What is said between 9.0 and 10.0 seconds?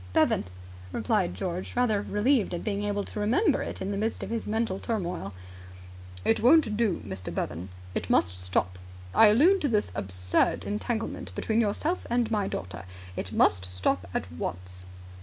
I allude to this